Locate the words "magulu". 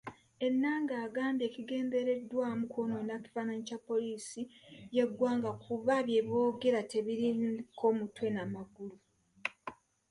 8.53-8.97